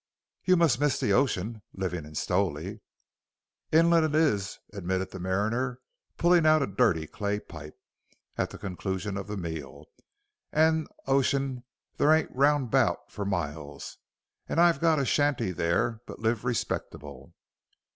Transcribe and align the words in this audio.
"You 0.43 0.57
must 0.57 0.79
miss 0.79 0.99
the 0.99 1.13
ocean, 1.13 1.61
living 1.73 2.07
at 2.07 2.17
Stowley." 2.17 2.81
"Inland 3.71 4.03
it 4.03 4.15
is," 4.19 4.57
admitted 4.73 5.11
the 5.11 5.19
mariner, 5.19 5.79
pulling 6.17 6.43
out 6.43 6.63
a 6.63 6.65
dirty 6.65 7.05
clay 7.05 7.39
pipe, 7.39 7.77
at 8.35 8.49
the 8.49 8.57
conclusion 8.57 9.15
of 9.15 9.27
the 9.27 9.37
meal, 9.37 9.85
"and 10.51 10.87
ocean 11.05 11.63
there 11.97 12.11
ain't 12.11 12.35
round 12.35 12.69
about 12.69 13.11
fur 13.11 13.25
miles. 13.25 13.99
But 14.47 14.57
I've 14.57 14.79
got 14.81 14.97
a 14.97 15.05
shanty 15.05 15.51
there, 15.51 16.01
and 16.07 16.17
live 16.17 16.45
respectable." 16.45 17.35